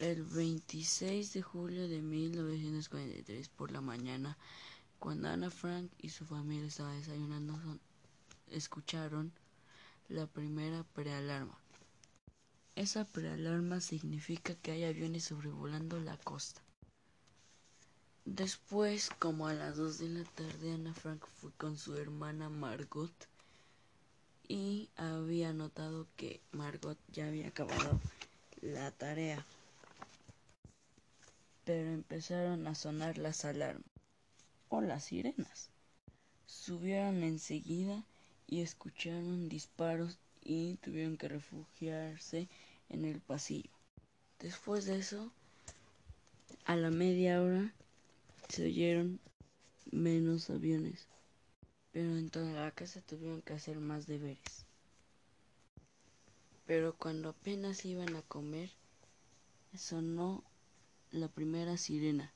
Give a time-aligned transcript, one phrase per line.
[0.00, 4.38] El 26 de julio de 1943 por la mañana,
[4.98, 7.60] cuando Ana Frank y su familia estaban desayunando,
[8.50, 9.30] escucharon
[10.08, 11.54] la primera prealarma.
[12.76, 16.62] Esa prealarma significa que hay aviones sobrevolando la costa.
[18.24, 23.12] Después, como a las 2 de la tarde, Ana Frank fue con su hermana Margot
[24.48, 28.00] y había notado que Margot ya había acabado
[28.62, 29.44] la tarea.
[31.70, 33.84] Pero empezaron a sonar las alarmas
[34.70, 35.70] o las sirenas.
[36.44, 38.04] Subieron enseguida
[38.48, 42.48] y escucharon disparos y tuvieron que refugiarse
[42.88, 43.70] en el pasillo.
[44.40, 45.30] Después de eso,
[46.64, 47.72] a la media hora
[48.48, 49.20] se oyeron
[49.92, 51.06] menos aviones,
[51.92, 54.66] pero en toda la casa tuvieron que hacer más deberes.
[56.66, 58.72] Pero cuando apenas iban a comer,
[59.76, 60.42] sonó
[61.12, 62.32] la primera sirena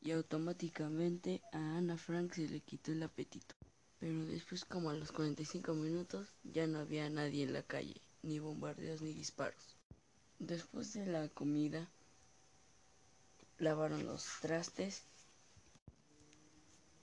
[0.00, 3.54] y automáticamente a Ana Frank se le quitó el apetito.
[3.98, 8.38] Pero después, como a los 45 minutos, ya no había nadie en la calle, ni
[8.38, 9.76] bombardeos ni disparos.
[10.38, 11.90] Después de la comida,
[13.58, 15.04] lavaron los trastes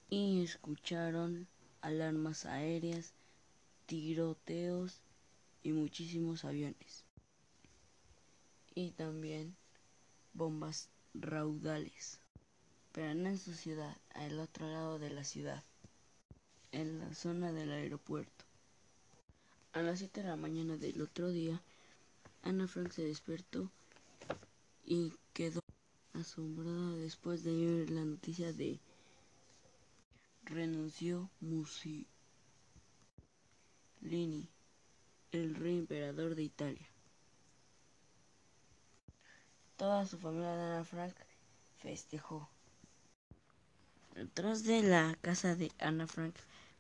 [0.10, 1.48] y escucharon
[1.82, 3.14] alarmas aéreas,
[3.86, 5.02] tiroteos
[5.62, 7.04] y muchísimos aviones.
[8.76, 9.56] Y también
[10.34, 12.20] bombas raudales.
[12.92, 15.64] Pero no en su ciudad, al otro lado de la ciudad,
[16.72, 18.46] en la zona del aeropuerto.
[19.74, 21.62] A las 7 de la mañana del otro día,
[22.44, 23.72] Ana Frank se despertó
[24.86, 25.62] y quedó
[26.14, 28.80] asombrada después de oír la noticia de
[30.46, 32.08] renunció Mussolini,
[35.32, 36.93] el rey emperador de Italia.
[39.84, 41.14] Toda su familia de Ana Frank
[41.76, 42.50] festejó.
[44.16, 46.34] Detrás de la casa de Ana Frank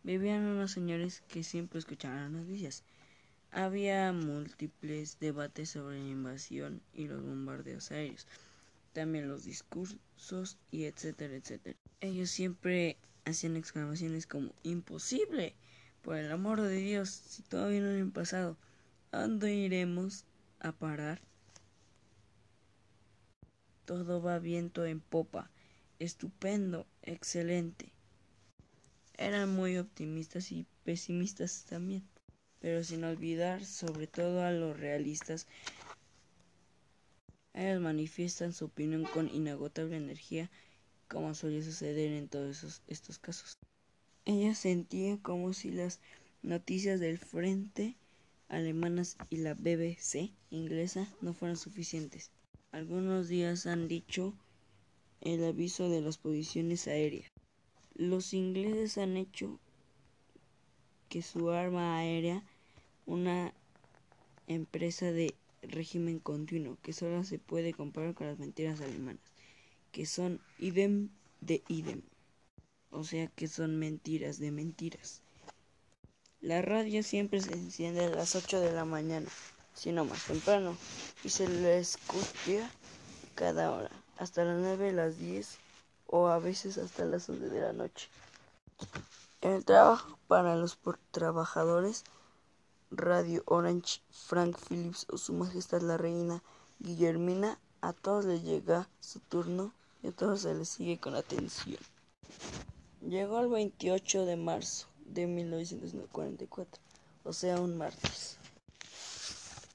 [0.03, 2.83] vivían unos señores que siempre escuchaban las noticias.
[3.51, 8.25] Había múltiples debates sobre la invasión y los bombardeos aéreos,
[8.93, 11.77] también los discursos y etcétera, etcétera.
[11.99, 15.55] Ellos siempre hacían exclamaciones como imposible,
[16.03, 18.55] por el amor de Dios, si todavía no han pasado,
[19.11, 20.23] ¿a dónde iremos
[20.61, 21.19] a parar?
[23.85, 25.51] Todo va viento en popa,
[25.99, 27.91] estupendo, excelente.
[29.17, 32.03] Eran muy optimistas y pesimistas también
[32.63, 35.47] pero sin olvidar sobre todo a los realistas.
[37.53, 40.49] Ellos manifiestan su opinión con inagotable energía,
[41.09, 43.57] como suele suceder en todos esos, estos casos.
[44.23, 45.99] Ella sentía como si las
[46.41, 47.97] noticias del frente
[48.47, 52.31] alemanas y la BBC inglesa no fueran suficientes.
[52.73, 54.33] Algunos días han dicho
[55.21, 57.31] el aviso de las posiciones aéreas.
[57.93, 59.59] Los ingleses han hecho
[61.07, 62.43] que su arma aérea
[63.05, 63.53] una
[64.47, 69.21] empresa de régimen continuo que solo se puede comparar con las mentiras alemanas,
[69.91, 71.09] que son idem
[71.41, 72.01] de idem,
[72.89, 75.21] o sea que son mentiras de mentiras.
[76.41, 79.29] La radio siempre se enciende a las 8 de la mañana,
[79.73, 80.75] sino más temprano,
[81.23, 82.69] y se le escucha
[83.35, 85.57] cada hora, hasta las 9, las 10
[86.07, 88.07] o a veces hasta las 11 de la noche.
[89.41, 90.77] El trabajo para los
[91.11, 92.03] trabajadores
[92.91, 96.43] Radio Orange, Frank Phillips o Su Majestad la Reina
[96.79, 99.73] Guillermina, a todos les llega su turno
[100.03, 101.79] y a todos se les sigue con atención.
[103.01, 106.81] Llegó el 28 de marzo de 1944,
[107.23, 108.37] o sea, un martes.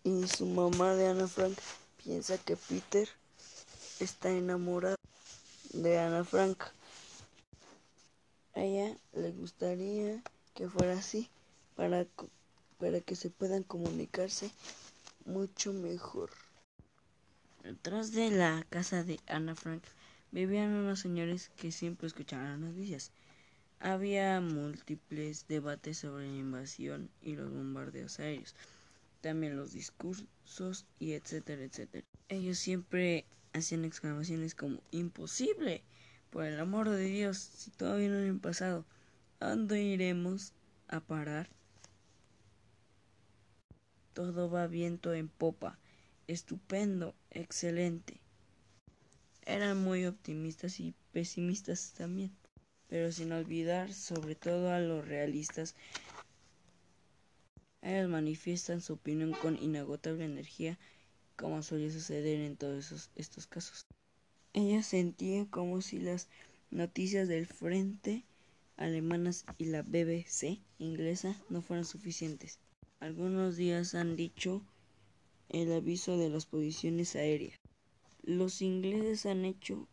[0.09, 1.59] Y su mamá de Ana Frank
[2.03, 3.07] piensa que Peter
[4.01, 4.97] está enamorado
[5.75, 6.63] de Ana Frank.
[8.55, 10.23] A ella le gustaría
[10.55, 11.29] que fuera así
[11.77, 12.07] para
[12.79, 14.51] para que se puedan comunicarse
[15.27, 16.31] mucho mejor.
[17.63, 19.83] Detrás de la casa de Ana Frank
[20.33, 23.13] vivían unos señores que siempre escuchaban las noticias.
[23.78, 28.54] Había múltiples debates sobre la invasión y los bombardeos aéreos,
[29.20, 32.06] también los discursos y etcétera, etcétera.
[32.28, 35.84] Ellos siempre hacían exclamaciones como imposible,
[36.30, 38.84] por el amor de Dios, si todavía no han pasado,
[39.41, 40.53] ¿a dónde iremos
[40.88, 41.48] a parar?
[44.12, 45.78] Todo va viento en popa,
[46.26, 48.20] estupendo, excelente.
[49.47, 52.36] Eran muy optimistas y pesimistas también,
[52.88, 55.74] pero sin olvidar sobre todo a los realistas.
[57.83, 60.78] Ellos manifiestan su opinión con inagotable energía,
[61.36, 63.86] como suele suceder en todos estos casos.
[64.53, 66.28] Ella sentía como si las
[66.71, 68.25] noticias del frente
[68.77, 72.59] alemanas y la BBC inglesa no fueran suficientes.
[73.01, 74.63] Algunos días han dicho
[75.48, 77.59] el aviso de las posiciones aéreas.
[78.22, 79.86] Los ingleses han hecho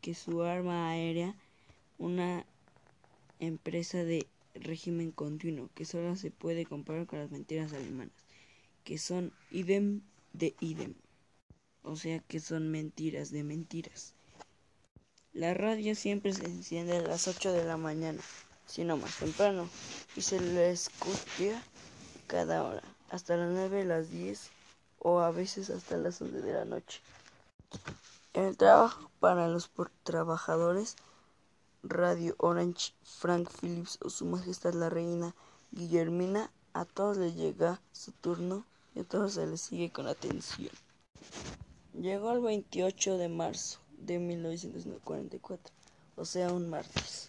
[0.00, 1.36] que su arma aérea,
[1.98, 2.44] una
[3.38, 8.14] empresa de régimen continuo, que solo se puede comparar con las mentiras alemanas,
[8.84, 10.02] que son idem
[10.32, 10.94] de idem,
[11.82, 14.14] o sea que son mentiras de mentiras.
[15.32, 18.20] La radio siempre se enciende a las 8 de la mañana,
[18.66, 19.68] sino más temprano,
[20.16, 21.62] y se le escucha
[22.26, 24.50] cada hora, hasta las 9, las 10
[24.98, 27.00] o a veces hasta las 11 de la noche.
[28.34, 29.70] El trabajo para los
[30.02, 30.96] trabajadores
[31.82, 35.34] Radio Orange, Frank Phillips o Su Majestad la Reina
[35.72, 38.64] Guillermina, a todos les llega su turno
[38.94, 40.70] y a todos se les sigue con atención.
[41.94, 45.74] Llegó el 28 de marzo de 1944,
[46.16, 47.28] o sea, un martes.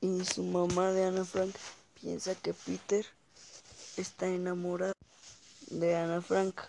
[0.00, 1.54] Y su mamá de Ana Frank
[2.00, 3.06] piensa que Peter
[3.96, 4.94] está enamorado
[5.70, 6.60] de Ana Frank.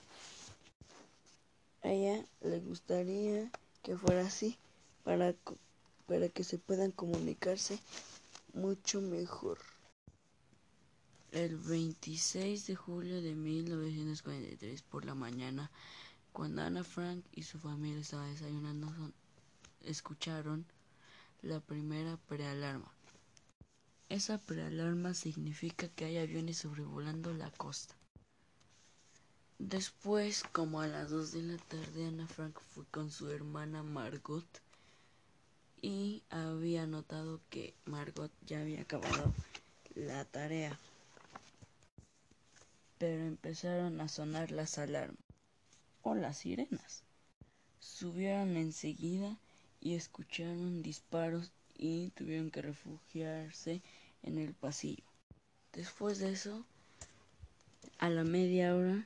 [1.83, 3.51] A ella le gustaría
[3.81, 4.57] que fuera así
[5.03, 5.33] para,
[6.07, 7.79] para que se puedan comunicarse
[8.53, 9.59] mucho mejor.
[11.31, 15.71] El 26 de julio de 1943 por la mañana,
[16.31, 18.91] cuando Ana Frank y su familia estaban desayunando,
[19.81, 20.65] escucharon
[21.41, 22.91] la primera prealarma.
[24.09, 27.95] Esa prealarma significa que hay aviones sobrevolando la costa.
[29.57, 34.62] Después, como a las 2 de la tarde, Ana Frank fue con su hermana Margot
[35.83, 39.33] y había notado que Margot ya había acabado
[39.95, 40.79] la tarea.
[42.97, 45.17] Pero empezaron a sonar las alarmas
[46.01, 47.03] o las sirenas.
[47.79, 49.37] Subieron enseguida
[49.81, 53.81] y escucharon disparos y tuvieron que refugiarse
[54.23, 55.03] en el pasillo.
[55.73, 56.65] Después de eso,
[57.97, 59.05] a la media hora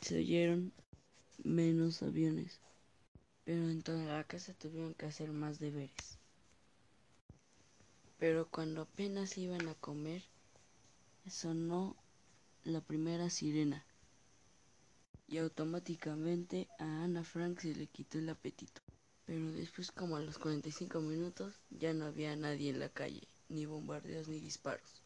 [0.00, 0.72] se oyeron
[1.44, 2.58] menos aviones,
[3.44, 6.18] pero en toda la casa tuvieron que hacer más deberes.
[8.18, 10.22] Pero cuando apenas iban a comer,
[11.28, 11.96] sonó
[12.64, 13.84] la primera sirena
[15.26, 18.80] y automáticamente a Ana Frank se le quitó el apetito.
[19.24, 23.66] Pero después como a los 45 minutos ya no había nadie en la calle ni
[23.66, 25.02] bombardeos ni disparos.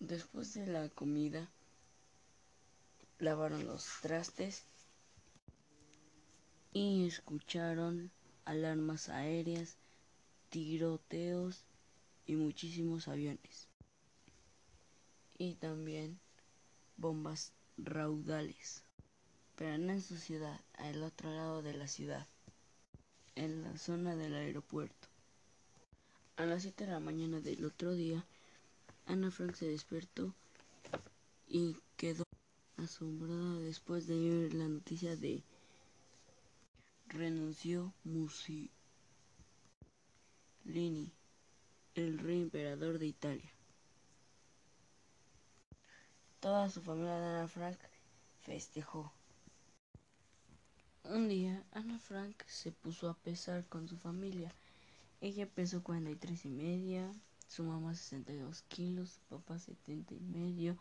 [0.00, 1.50] Después de la comida,
[3.18, 4.64] lavaron los trastes
[6.78, 8.10] y escucharon
[8.44, 9.78] alarmas aéreas,
[10.50, 11.64] tiroteos
[12.26, 13.66] y muchísimos aviones.
[15.38, 16.20] Y también
[16.98, 18.82] bombas raudales,
[19.56, 22.26] pero no en su ciudad, al otro lado de la ciudad,
[23.36, 25.08] en la zona del aeropuerto.
[26.36, 28.22] A las 7 de la mañana del otro día,
[29.06, 30.34] Ana Frank se despertó
[31.48, 32.24] y quedó
[32.76, 35.42] asombrada después de oír la noticia de
[37.08, 38.70] renunció Mussolini,
[41.94, 43.52] el rey emperador de Italia.
[46.40, 47.78] Toda su familia de Ana Frank
[48.40, 49.12] festejó.
[51.04, 54.54] Un día Ana Frank se puso a pesar con su familia
[55.20, 57.10] ella pesó 43 y media,
[57.48, 60.76] su mamá 62 kilos, su papá 70 y medio,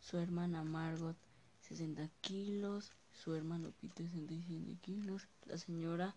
[0.00, 1.16] su hermana Margot
[1.60, 4.65] 60 kilos, su hermano Peter 67
[5.46, 6.14] la señora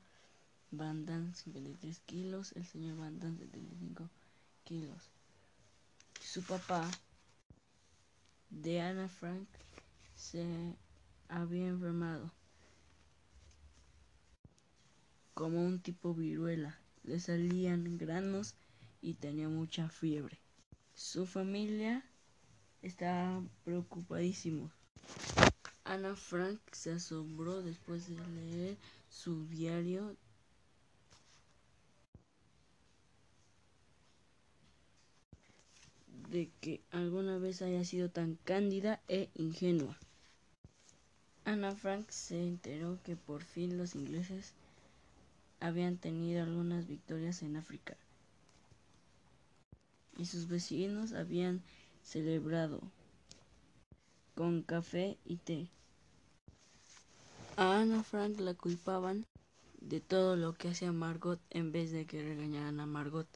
[0.72, 4.10] Van 53 kilos, el señor Van 75
[4.64, 5.10] kilos.
[6.22, 6.90] Su papá
[8.50, 9.48] de Anna Frank
[10.16, 10.76] se
[11.28, 12.32] había enfermado
[15.34, 18.56] como un tipo viruela le salían granos
[19.02, 20.40] y tenía mucha fiebre.
[20.94, 22.06] Su familia
[22.82, 24.72] estaba preocupadísimo.
[25.90, 28.78] Ana Frank se asombró después de leer
[29.10, 30.16] su diario
[36.30, 39.98] de que alguna vez haya sido tan cándida e ingenua.
[41.44, 44.54] Ana Frank se enteró que por fin los ingleses
[45.60, 47.98] habían tenido algunas victorias en África
[50.20, 51.64] y sus vecinos habían
[52.04, 52.80] celebrado
[54.36, 55.68] con café y té.
[57.62, 59.26] A Ana Frank la culpaban
[59.82, 63.28] de todo lo que hacía Margot en vez de que regañaran a Margot.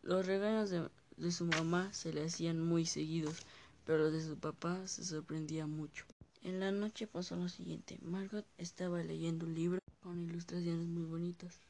[0.00, 3.36] Los regaños de, su mamá se le hacían muy seguidos,
[3.84, 6.06] pero los de su papá se sorprendía mucho.
[6.42, 7.98] En la noche pasó lo siguiente.
[8.00, 11.60] Margot estaba leyendo un libro con ilustraciones muy bonitas.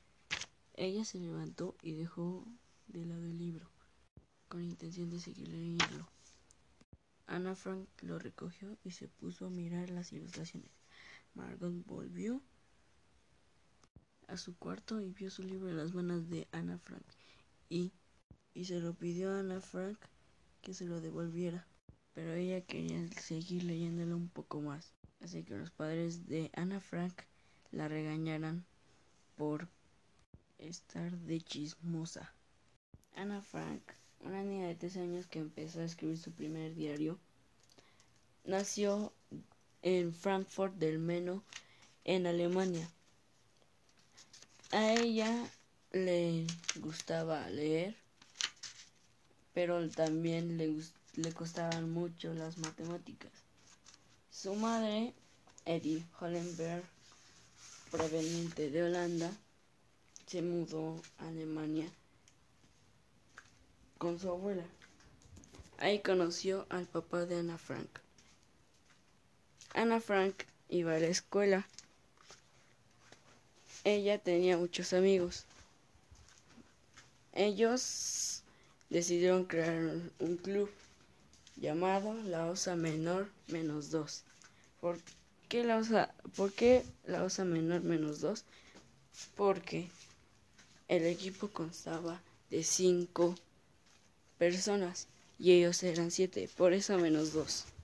[0.75, 2.47] Ella se levantó y dejó
[2.87, 3.69] de lado el libro,
[4.49, 6.09] con intención de seguir leyendo.
[7.27, 10.71] Ana Frank lo recogió y se puso a mirar las ilustraciones.
[11.37, 12.43] Margot volvió
[14.27, 17.07] a su cuarto y vio su libro en las manos de Ana Frank
[17.69, 17.93] y,
[18.55, 19.99] y se lo pidió a Ana Frank
[20.63, 21.67] que se lo devolviera
[22.17, 24.95] pero ella quería seguir leyéndolo un poco más.
[25.21, 27.13] Así que los padres de Ana Frank
[27.73, 28.65] la regañaran
[29.37, 29.69] por
[30.57, 32.33] estar de chismosa.
[33.15, 33.83] Ana Frank,
[34.21, 37.19] una niña de tres años que empezó a escribir su primer diario,
[38.45, 39.13] nació
[39.83, 41.43] en Frankfurt del Meno,
[42.05, 42.89] en Alemania.
[44.73, 45.49] A ella
[45.93, 47.97] le gustaba leer,
[49.53, 50.67] pero también le
[51.17, 53.33] le costaban mucho las matemáticas.
[54.31, 55.15] Su madre,
[55.65, 56.85] Edith Hollenberg,
[57.91, 59.31] proveniente de Holanda,
[60.27, 61.89] se mudó a Alemania
[63.97, 64.65] con su abuela.
[65.79, 68.06] Ahí conoció al papá de Ana Frank.
[69.77, 71.69] Ana Frank iba a la escuela.
[73.85, 75.45] Ella tenía muchos amigos.
[77.35, 78.43] Ellos
[78.89, 80.71] decidieron crear un club
[81.57, 84.23] llamado la osa menor menos 2.
[84.81, 84.99] ¿Por
[85.51, 88.45] qué la osa, ¿Por qué la osa menor menos 2?
[89.35, 89.91] Porque
[90.89, 93.35] el equipo constaba de 5
[94.39, 95.07] personas
[95.39, 97.76] y ellos eran 7, por eso menos 2.